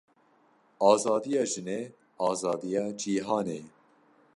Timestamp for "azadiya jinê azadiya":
0.89-2.83